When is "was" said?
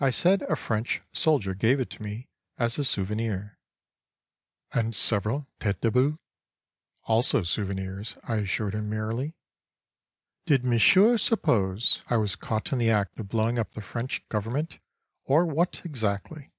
12.16-12.34